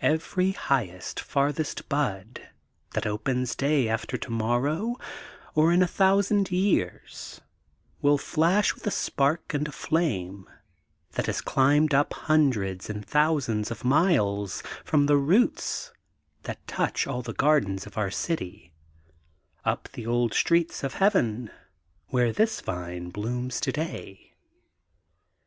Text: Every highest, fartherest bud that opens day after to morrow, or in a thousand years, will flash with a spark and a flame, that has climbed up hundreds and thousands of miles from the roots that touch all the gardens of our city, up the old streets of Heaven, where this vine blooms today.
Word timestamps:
Every 0.00 0.52
highest, 0.52 1.20
fartherest 1.20 1.90
bud 1.90 2.40
that 2.94 3.06
opens 3.06 3.54
day 3.54 3.86
after 3.86 4.16
to 4.16 4.30
morrow, 4.30 4.96
or 5.54 5.72
in 5.74 5.82
a 5.82 5.86
thousand 5.86 6.50
years, 6.50 7.42
will 8.00 8.16
flash 8.16 8.74
with 8.74 8.86
a 8.86 8.90
spark 8.90 9.52
and 9.52 9.68
a 9.68 9.72
flame, 9.72 10.48
that 11.12 11.26
has 11.26 11.42
climbed 11.42 11.92
up 11.92 12.14
hundreds 12.14 12.88
and 12.88 13.04
thousands 13.04 13.70
of 13.70 13.84
miles 13.84 14.62
from 14.86 15.04
the 15.04 15.18
roots 15.18 15.92
that 16.44 16.66
touch 16.66 17.06
all 17.06 17.20
the 17.20 17.34
gardens 17.34 17.84
of 17.86 17.98
our 17.98 18.10
city, 18.10 18.72
up 19.66 19.86
the 19.92 20.06
old 20.06 20.32
streets 20.32 20.82
of 20.82 20.94
Heaven, 20.94 21.50
where 22.06 22.32
this 22.32 22.62
vine 22.62 23.10
blooms 23.10 23.60
today. 23.60 24.32